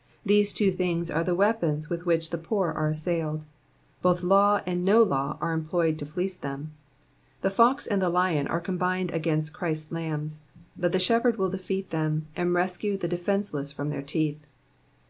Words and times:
'''* 0.00 0.12
These 0.24 0.54
two 0.54 0.72
things 0.72 1.10
are 1.10 1.22
the 1.22 1.34
weapons 1.34 1.90
with 1.90 2.06
which 2.06 2.30
the 2.30 2.38
poor 2.38 2.72
are 2.72 2.88
assailed: 2.88 3.44
both 4.00 4.22
law 4.22 4.62
and 4.64 4.82
no 4.82 5.02
law 5.02 5.36
are 5.42 5.52
employed 5.52 5.98
to 5.98 6.06
fleece 6.06 6.38
them. 6.38 6.72
The 7.42 7.50
fox 7.50 7.86
and 7.86 8.00
the 8.00 8.08
lion 8.08 8.46
are 8.48 8.62
combined 8.62 9.10
against 9.10 9.52
Christ's 9.52 9.92
lambs, 9.92 10.40
but 10.74 10.92
the 10.92 10.98
Shepherd 10.98 11.36
will 11.36 11.50
defeat 11.50 11.90
them, 11.90 12.28
and 12.34 12.54
rescue 12.54 12.96
the 12.96 13.08
defenceless 13.08 13.70
from 13.70 13.90
their 13.90 14.00
teeth. 14.00 14.40